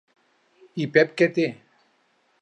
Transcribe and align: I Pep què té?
I 0.85 0.87
Pep 0.95 1.13
què 1.21 1.29
té? 1.37 1.47